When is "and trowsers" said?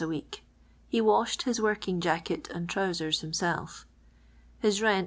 2.49-3.19